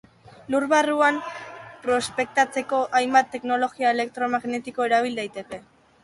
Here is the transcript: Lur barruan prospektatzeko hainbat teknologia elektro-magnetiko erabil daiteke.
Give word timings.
Lur 0.53 0.63
barruan 0.69 1.17
prospektatzeko 1.83 2.79
hainbat 2.99 3.29
teknologia 3.35 3.91
elektro-magnetiko 3.97 4.87
erabil 4.89 5.21
daiteke. 5.21 5.61